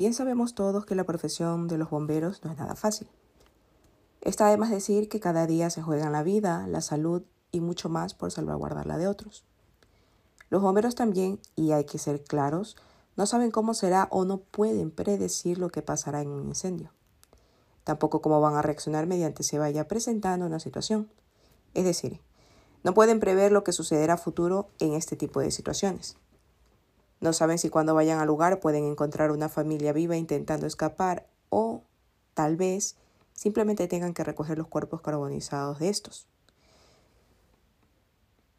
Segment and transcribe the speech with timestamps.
[0.00, 3.06] Bien sabemos todos que la profesión de los bomberos no es nada fácil.
[4.22, 7.22] Está además decir que cada día se juegan la vida, la salud
[7.52, 9.44] y mucho más por salvaguardar la de otros.
[10.48, 12.78] Los bomberos también, y hay que ser claros,
[13.14, 16.94] no saben cómo será o no pueden predecir lo que pasará en un incendio.
[17.84, 21.10] Tampoco cómo van a reaccionar mediante se vaya presentando una situación.
[21.74, 22.22] Es decir,
[22.84, 26.16] no pueden prever lo que sucederá a futuro en este tipo de situaciones.
[27.20, 31.82] No saben si cuando vayan al lugar pueden encontrar una familia viva intentando escapar o,
[32.34, 32.96] tal vez,
[33.34, 36.26] simplemente tengan que recoger los cuerpos carbonizados de estos.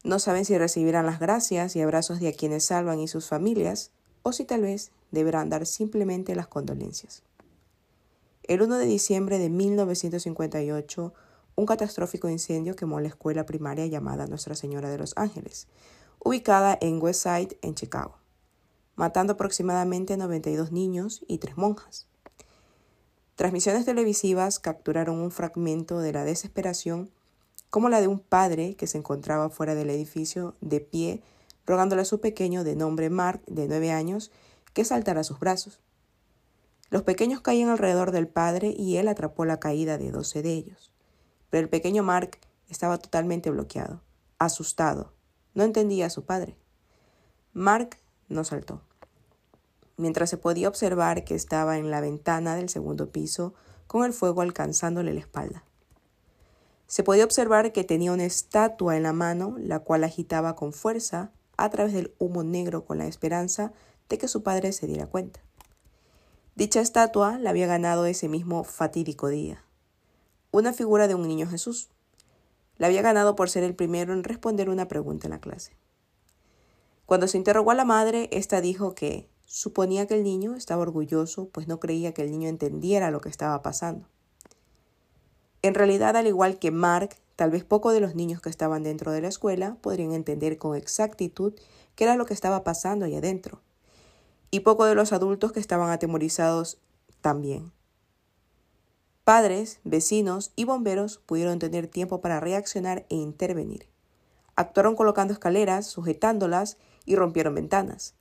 [0.04, 3.92] No saben si recibirán las gracias y abrazos de a quienes salvan y sus familias,
[4.24, 7.24] o si tal vez deberán dar simplemente las condolencias.
[8.44, 11.14] El 1 de diciembre de 1958,
[11.56, 15.68] un catastrófico incendio quemó la escuela primaria llamada Nuestra Señora de los Ángeles,
[16.24, 18.21] ubicada en West Side, en Chicago,
[19.02, 22.06] matando aproximadamente 92 niños y tres monjas.
[23.34, 27.10] Transmisiones televisivas capturaron un fragmento de la desesperación,
[27.72, 31.24] como la de un padre que se encontraba fuera del edificio de pie,
[31.66, 34.30] rogándole a su pequeño de nombre Mark, de nueve años,
[34.76, 35.80] que saltara a sus brazos.
[36.92, 40.94] Los pequeños caían alrededor del padre y él atrapó la caída de doce de ellos.
[41.50, 42.38] Pero el pequeño Mark
[42.70, 44.04] estaba totalmente bloqueado,
[44.38, 45.12] asustado.
[45.56, 46.56] No entendía a su padre.
[47.52, 47.98] Mark
[48.30, 48.84] no saltó
[50.02, 53.54] mientras se podía observar que estaba en la ventana del segundo piso
[53.88, 55.64] con el fuego alcanzándole la espalda.
[56.88, 61.32] Se podía observar que tenía una estatua en la mano, la cual agitaba con fuerza
[61.56, 63.72] a través del humo negro con la esperanza
[64.10, 65.40] de que su padre se diera cuenta.
[66.56, 69.64] Dicha estatua la había ganado ese mismo fatídico día.
[70.52, 71.90] Una figura de un niño Jesús.
[72.78, 75.78] La había ganado por ser el primero en responder una pregunta en la clase.
[77.06, 81.50] Cuando se interrogó a la madre, ésta dijo que Suponía que el niño estaba orgulloso,
[81.50, 84.08] pues no creía que el niño entendiera lo que estaba pasando.
[85.62, 89.12] En realidad, al igual que Mark, tal vez poco de los niños que estaban dentro
[89.12, 91.54] de la escuela podrían entender con exactitud
[91.96, 93.60] qué era lo que estaba pasando allá adentro.
[94.52, 96.78] Y poco de los adultos que estaban atemorizados
[97.20, 97.74] también.
[99.26, 103.90] Padres, vecinos y bomberos pudieron tener tiempo para reaccionar e intervenir.
[104.56, 108.16] Actuaron colocando escaleras, sujetándolas y rompieron ventanas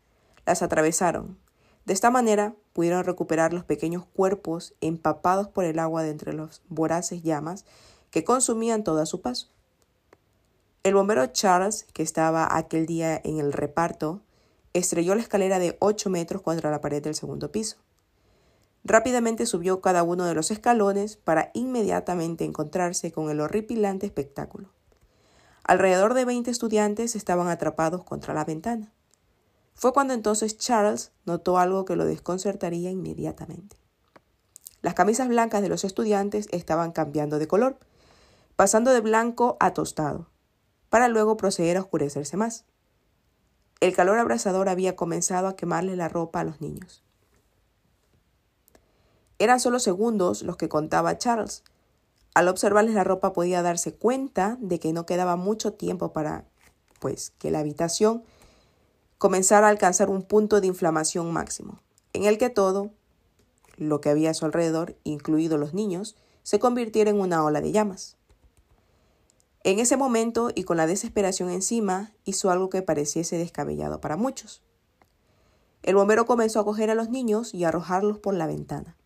[0.51, 1.39] las atravesaron.
[1.85, 6.61] De esta manera pudieron recuperar los pequeños cuerpos empapados por el agua de entre los
[6.69, 7.65] voraces llamas
[8.11, 9.49] que consumían todo a su paso.
[10.83, 14.23] El bombero Charles, que estaba aquel día en el reparto,
[14.73, 17.77] estrelló la escalera de ocho metros contra la pared del segundo piso.
[18.83, 24.69] Rápidamente subió cada uno de los escalones para inmediatamente encontrarse con el horripilante espectáculo.
[25.63, 28.93] Alrededor de veinte estudiantes estaban atrapados contra la ventana.
[29.75, 33.77] Fue cuando entonces Charles notó algo que lo desconcertaría inmediatamente.
[34.83, 37.79] Las camisas blancas de los estudiantes estaban cambiando de color,
[38.57, 40.29] pasando de blanco a tostado,
[40.89, 42.65] para luego proceder a oscurecerse más.
[43.81, 47.03] El calor abrasador había comenzado a quemarle la ropa a los niños.
[49.39, 51.65] Eran solo segundos los que contaba Charles.
[52.35, 56.45] Al observarles la ropa podía darse cuenta de que no quedaba mucho tiempo para,
[56.99, 58.23] pues, que la habitación
[59.21, 61.79] comenzar a alcanzar un punto de inflamación máximo,
[62.15, 62.89] en el que todo,
[63.77, 67.71] lo que había a su alrededor, incluido los niños, se convirtiera en una ola de
[67.71, 68.17] llamas.
[69.63, 74.63] En ese momento, y con la desesperación encima, hizo algo que pareciese descabellado para muchos.
[75.83, 78.97] El bombero comenzó a coger a los niños y a arrojarlos por la ventana.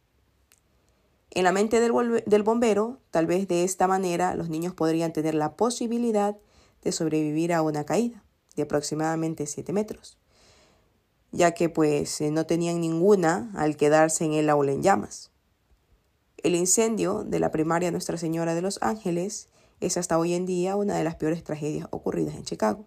[1.33, 5.35] En la mente del, del, bombero, tal vez de esta manera los niños podrían tener
[5.35, 6.37] la posibilidad
[6.83, 8.24] de sobrevivir a una caída
[8.57, 10.19] de aproximadamente 7 metros,
[11.33, 15.31] ya que pues eh, no tenían ninguna al quedarse en el aula en llamas.
[16.39, 19.49] El incendio de la primaria Nuestra Señora de los Ángeles
[19.81, 22.87] es hasta hoy en día una de las peores tragedias ocurridas en Chicago.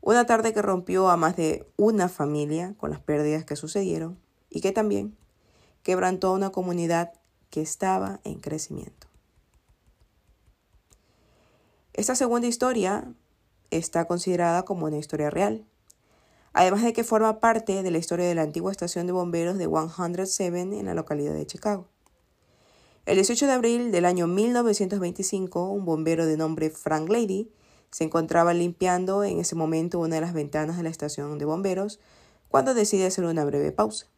[0.00, 4.18] Una tarde que rompió a más de una familia con las pérdidas que sucedieron
[4.48, 5.16] y que también
[5.82, 7.12] quebrantó a una comunidad
[7.50, 9.08] que estaba en crecimiento.
[11.92, 13.12] Esta segunda historia
[13.70, 15.64] está considerada como una historia real,
[16.52, 19.66] además de que forma parte de la historia de la antigua estación de bomberos de
[19.68, 21.88] 107 en la localidad de Chicago.
[23.06, 27.50] El 18 de abril del año 1925, un bombero de nombre Frank Lady
[27.90, 32.00] se encontraba limpiando en ese momento una de las ventanas de la estación de bomberos
[32.48, 34.08] cuando decide hacer una breve pausa.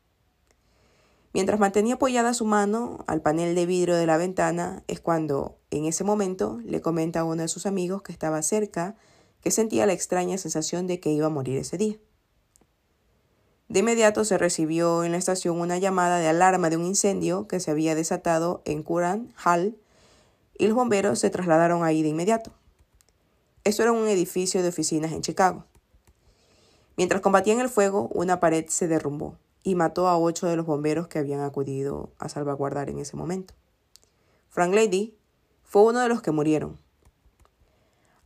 [1.33, 5.85] Mientras mantenía apoyada su mano al panel de vidrio de la ventana, es cuando, en
[5.85, 8.97] ese momento, le comenta a uno de sus amigos que estaba cerca
[9.43, 11.97] que sentía la extraña sensación de que iba a morir ese día.
[13.69, 17.61] De inmediato se recibió en la estación una llamada de alarma de un incendio que
[17.61, 19.77] se había desatado en Curran Hall
[20.59, 22.51] y los bomberos se trasladaron ahí de inmediato.
[23.63, 25.67] Esto era un edificio de oficinas en Chicago.
[26.97, 31.07] Mientras combatían el fuego, una pared se derrumbó y mató a ocho de los bomberos
[31.07, 33.55] que habían acudido a salvaguardar en ese momento.
[34.49, 35.15] Frank Lady
[35.63, 36.80] fue uno de los que murieron.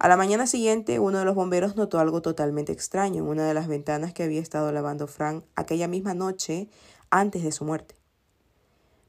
[0.04, 3.54] A la mañana siguiente, uno de los bomberos notó algo totalmente extraño en una de
[3.54, 6.68] las ventanas que había estado lavando Frank aquella misma noche
[7.08, 7.96] antes de su muerte.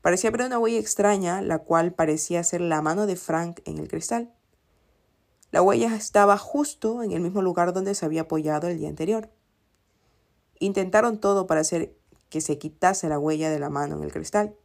[0.02, 3.90] Parecía ver una huella extraña, la cual parecía ser la mano de Frank en el
[3.90, 4.34] cristal.
[5.52, 9.30] La huella estaba justo en el mismo lugar donde se había apoyado el día anterior.
[10.60, 11.94] Intentaron todo para hacer
[12.30, 14.56] que se quitase la huella de la mano en el cristal,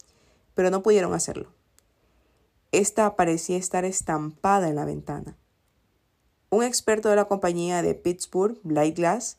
[0.55, 1.49] pero no pudieron hacerlo.
[2.71, 5.37] Esta parecía estar estampada en la ventana.
[6.51, 9.39] Un experto de la compañía de Pittsburgh, Blight Glass,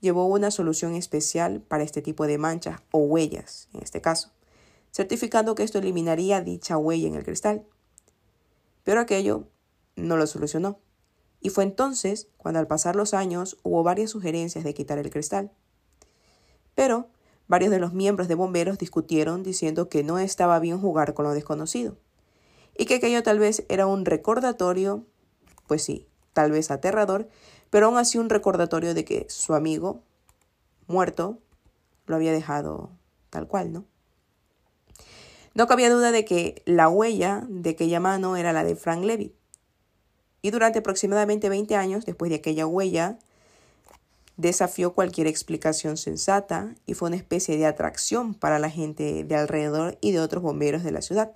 [0.00, 4.30] llevó una solución especial para este tipo de manchas o huellas, en este caso,
[4.92, 7.66] certificando que esto eliminaría dicha huella en el cristal.
[8.84, 9.48] Pero aquello
[9.96, 10.78] no lo solucionó.
[11.40, 15.50] Y fue entonces cuando al pasar los años hubo varias sugerencias de quitar el cristal.
[16.76, 17.08] Pero
[17.48, 21.32] varios de los miembros de bomberos discutieron diciendo que no estaba bien jugar con lo
[21.32, 21.96] desconocido
[22.78, 25.04] y que aquello tal vez era un recordatorio,
[25.66, 27.28] pues sí, tal vez aterrador,
[27.70, 30.02] pero aún así un recordatorio de que su amigo,
[30.86, 31.38] muerto,
[32.06, 32.90] lo había dejado
[33.30, 33.84] tal cual, ¿no?
[35.54, 39.34] No cabía duda de que la huella de aquella mano era la de Frank Levitt.
[40.40, 43.18] Y durante aproximadamente 20 años después de aquella huella,
[44.36, 49.98] desafió cualquier explicación sensata y fue una especie de atracción para la gente de alrededor
[50.00, 51.32] y de otros bomberos de la ciudad.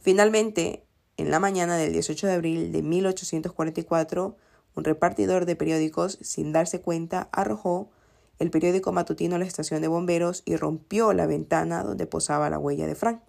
[0.00, 0.83] Finalmente,
[1.16, 4.36] en la mañana del 18 de abril de 1844,
[4.74, 7.90] un repartidor de periódicos, sin darse cuenta, arrojó
[8.38, 12.58] el periódico matutino a la estación de bomberos y rompió la ventana donde posaba la
[12.58, 13.20] huella de Frank.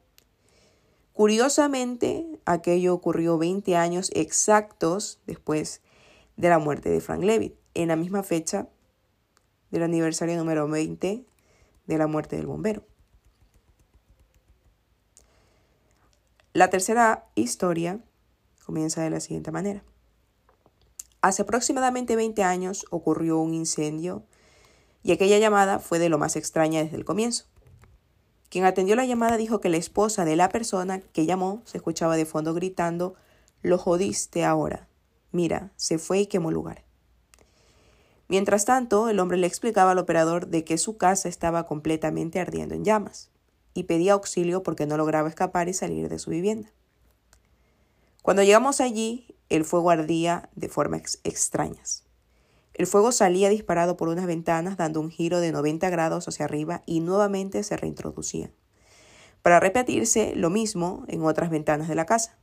[1.13, 5.81] Curiosamente, aquello ocurrió 20 años exactos después
[6.35, 8.67] de la muerte de Frank Levitt, en la misma fecha
[9.71, 11.25] del aniversario número 20
[11.85, 12.83] de la muerte del bombero.
[16.55, 17.99] La tercera historia
[18.65, 19.83] comienza de la siguiente manera.
[21.19, 24.23] Hace aproximadamente 20 años ocurrió un incendio
[25.03, 27.43] y aquella llamada fue de lo más extraña desde el comienzo.
[28.47, 32.15] Quien atendió la llamada dijo que la esposa de la persona que llamó se escuchaba
[32.15, 33.15] de fondo gritando,
[33.61, 34.87] lo jodiste ahora.
[35.33, 36.85] Mira, se fue y quemó lugar.
[38.29, 42.75] Mientras tanto, el hombre le explicaba al operador de que su casa estaba completamente ardiendo
[42.75, 43.29] en llamas
[43.75, 46.71] y pedía auxilio porque no lograba escapar y salir de su vivienda.
[48.23, 52.03] Cuando llegamos allí, el fuego ardía de formas extrañas.
[52.73, 56.81] El fuego salía disparado por unas ventanas dando un giro de 90 grados hacia arriba
[56.87, 58.49] y nuevamente se reintroducía,
[59.43, 62.37] para repetirse lo mismo en otras ventanas de la casa.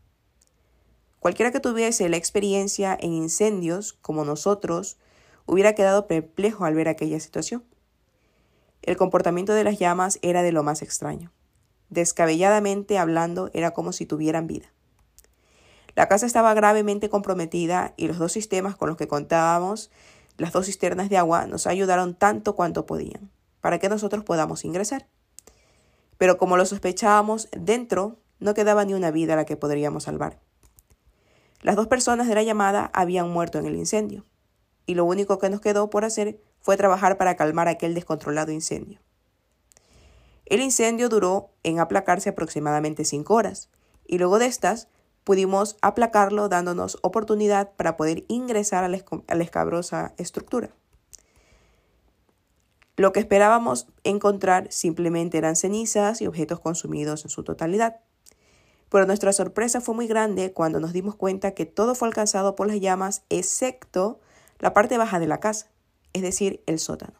[1.19, 4.99] Cualquiera que tuviese la experiencia en incendios, como nosotros,
[5.47, 7.65] hubiera quedado perplejo al ver aquella situación.
[8.83, 11.31] El comportamiento de las llamas era de lo más extraño.
[11.89, 14.73] Descabelladamente hablando, era como si tuvieran vida.
[15.95, 19.91] La casa estaba gravemente comprometida y los dos sistemas con los que contábamos,
[20.37, 23.31] las dos cisternas de agua, nos ayudaron tanto cuanto podían,
[23.61, 25.07] para que nosotros podamos ingresar.
[26.19, 30.41] Pero como lo sospechábamos, dentro no quedaba ni una vida a la que podríamos salvar.
[31.61, 34.25] Las dos personas de la llamada habían muerto en el incendio
[34.87, 39.01] y lo único que nos quedó por hacer fue trabajar para calmar aquel descontrolado incendio.
[40.47, 43.69] El incendio duró en aplacarse aproximadamente cinco horas,
[44.07, 44.89] y luego de estas
[45.25, 50.71] pudimos aplacarlo dándonos oportunidad para poder ingresar a la, escabrosa estructura.
[52.97, 58.01] Lo que esperábamos encontrar simplemente eran cenizas y objetos consumidos en su totalidad.
[58.91, 62.67] Pero nuestra sorpresa fue muy grande cuando nos dimos cuenta que todo fue alcanzado por
[62.67, 64.21] las llamas excepto
[64.59, 65.72] la parte baja de la casa,
[66.13, 67.15] es decir, el sótano.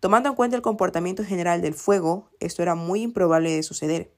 [0.00, 4.12] Tomando en cuenta el comportamiento general del fuego, esto era muy improbable de suceder,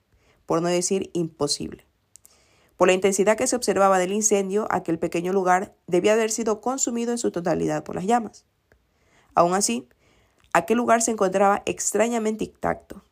[0.45, 1.85] por no decir imposible.
[2.77, 7.11] Por la intensidad que se observaba del incendio, aquel pequeño lugar debía haber sido consumido
[7.11, 8.45] en su totalidad por las llamas.
[9.35, 9.87] Aún así,
[10.53, 13.03] aquel lugar se encontraba extrañamente intacto,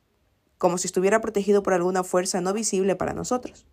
[0.58, 3.66] como si estuviera protegido por alguna fuerza no visible para nosotros.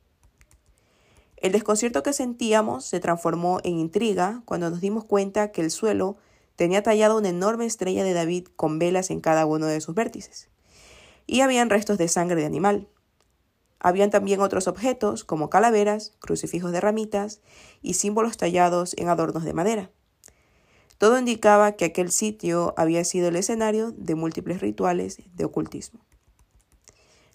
[1.36, 6.16] El desconcierto que sentíamos se transformó en intriga cuando nos dimos cuenta que el suelo
[6.56, 10.48] tenía tallado una enorme estrella de David con velas en cada uno de sus vértices.
[11.26, 12.88] Y habían restos de sangre de animal.
[13.78, 17.40] Habían también otros objetos como calaveras, crucifijos de ramitas
[17.82, 19.90] y símbolos tallados en adornos de madera.
[20.98, 26.00] Todo indicaba que aquel sitio había sido el escenario de múltiples rituales de ocultismo.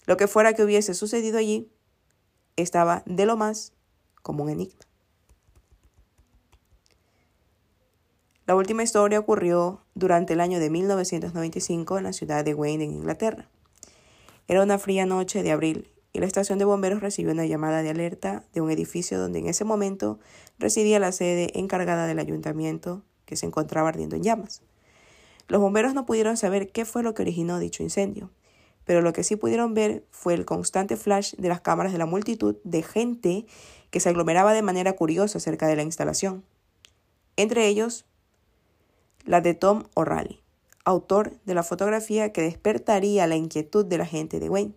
[0.06, 1.72] Lo que fuera que hubiese sucedido allí
[2.56, 3.74] estaba de lo más
[4.24, 4.89] como un enigma.
[8.50, 12.94] La última historia ocurrió durante el año de 1995 en la ciudad de Wayne, en
[12.94, 13.48] Inglaterra.
[14.48, 17.92] Era una fría noche de abril y la estación de bomberos recibió una llamada de
[17.92, 20.18] alerta de un edificio donde en ese momento
[20.58, 24.64] residía la sede encargada del ayuntamiento que se encontraba ardiendo en llamas.
[25.48, 28.32] Los bomberos no pudieron saber qué fue lo que originó dicho incendio,
[28.84, 32.08] pero lo que sí pudieron ver fue el constante flash de las cámaras de la
[32.08, 33.46] multitud de gente
[33.92, 36.44] que se aglomeraba de manera curiosa cerca de la instalación.
[37.36, 38.08] Entre ellos,
[39.30, 40.42] la de Tom O'Reilly,
[40.86, 44.74] autor de la fotografía que despertaría la inquietud de la gente de Wayne.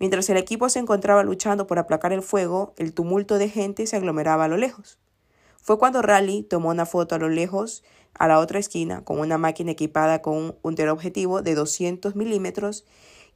[0.00, 3.94] Mientras el equipo se encontraba luchando por aplacar el fuego, el tumulto de gente se
[3.94, 4.98] aglomeraba a lo lejos.
[5.56, 7.84] Fue cuando Raleigh tomó una foto a lo lejos,
[8.18, 12.84] a la otra esquina, con una máquina equipada con un teleobjetivo de 200 milímetros,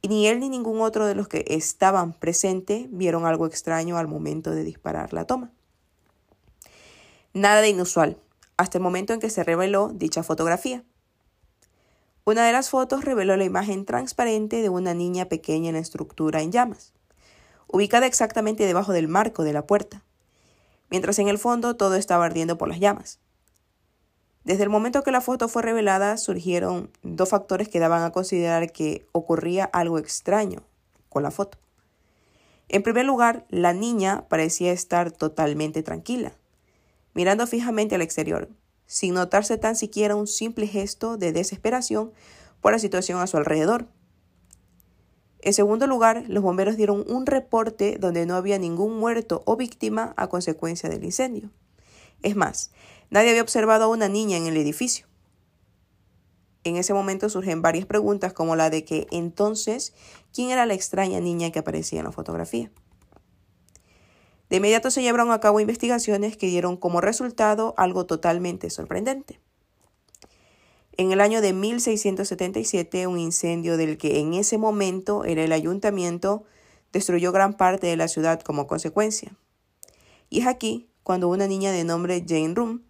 [0.01, 4.09] y ni él ni ningún otro de los que estaban presentes vieron algo extraño al
[4.09, 5.53] momento de disparar la toma.
[7.31, 8.17] Nada de inusual,
[8.57, 10.83] hasta el momento en que se reveló dicha fotografía.
[12.25, 16.41] Una de las fotos reveló la imagen transparente de una niña pequeña en la estructura
[16.41, 16.93] en llamas,
[17.67, 20.03] ubicada exactamente debajo del marco de la puerta,
[20.89, 23.19] mientras en el fondo todo estaba ardiendo por las llamas.
[24.43, 28.71] Desde el momento que la foto fue revelada surgieron dos factores que daban a considerar
[28.71, 30.63] que ocurría algo extraño
[31.09, 31.57] con la foto.
[32.69, 36.33] En primer lugar, la niña parecía estar totalmente tranquila,
[37.17, 38.47] mirando fijamente al exterior,
[38.85, 42.13] sin notarse tan siquiera un simple gesto de desesperación
[42.61, 43.87] por la situación a su alrededor.
[45.41, 50.13] En segundo lugar, los bomberos dieron un reporte donde no había ningún muerto o víctima
[50.15, 51.49] a consecuencia del incendio.
[52.21, 52.69] Es más,
[53.09, 55.07] nadie había observado a una niña en el edificio.
[56.63, 59.95] En ese momento surgen varias preguntas como la de que entonces,
[60.35, 62.69] ¿quién era la extraña niña que aparecía en la fotografía?
[64.49, 69.39] De inmediato se llevaron a cabo investigaciones que dieron como resultado algo totalmente sorprendente.
[70.99, 76.45] En el año de 1677, un incendio del que en ese momento era el ayuntamiento
[76.91, 79.35] destruyó gran parte de la ciudad como consecuencia.
[80.29, 82.83] Y es aquí cuando una niña de nombre Jane Room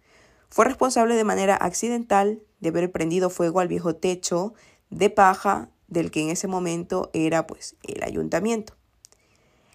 [0.48, 4.54] fue responsable de manera accidental de haber prendido fuego al viejo techo
[4.88, 8.77] de paja del que en ese momento era pues el ayuntamiento.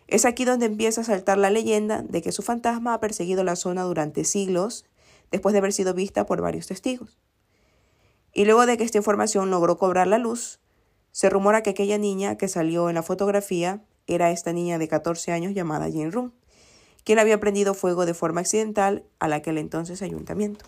[0.07, 3.55] Es aquí donde empieza a saltar la leyenda de que su fantasma ha perseguido la
[3.55, 4.86] zona durante siglos
[5.31, 7.17] después de haber sido vista por varios testigos.
[8.33, 10.60] Y luego de que esta información logró cobrar la luz,
[11.12, 15.31] se rumora que aquella niña que salió en la fotografía era esta niña de 14
[15.31, 16.33] años llamada Jane Room,
[17.03, 20.65] quien había prendido fuego de forma accidental a aquel entonces ayuntamiento.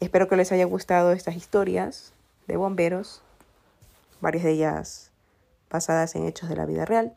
[0.00, 2.12] Espero que les haya gustado estas historias
[2.46, 3.22] de bomberos,
[4.20, 5.07] varias de ellas
[5.70, 7.16] basadas en hechos de la vida real.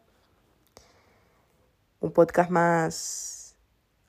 [2.00, 3.55] Un podcast más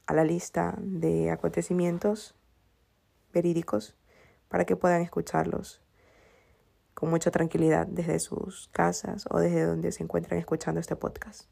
[0.06, 2.34] a la lista de acontecimientos
[3.32, 3.96] verídicos
[4.48, 5.80] para que puedan escucharlos
[6.94, 11.48] con mucha tranquilidad desde sus casas o desde donde se encuentran escuchando este podcast.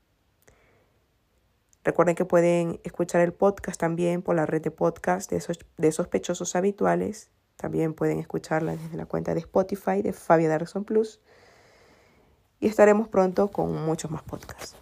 [1.83, 5.43] Recuerden que pueden escuchar el podcast también por la red de podcast de,
[5.79, 7.31] de sospechosos habituales.
[7.57, 11.21] También pueden escucharla desde la cuenta de Spotify de Fabio Darson Plus
[12.61, 14.77] y estaremos pronto con muchos más podcasts.